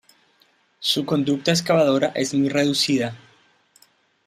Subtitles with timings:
[0.79, 3.15] Su conducta excavadora es muy reducida.